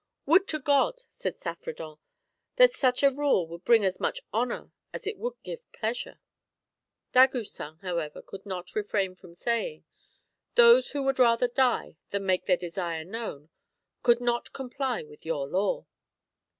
[0.25, 1.99] "Would to God," said Saffredent,
[2.55, 6.19] "that such a rule would bring as much honour as it would give pleasure."
[7.11, 9.85] Dagoucin, however, could not refrain from saying"
[10.55, 13.49] Those who would rather die than make their desire known
[14.01, 15.85] could not comply with your law."